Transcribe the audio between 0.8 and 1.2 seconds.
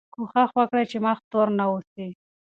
چې مخ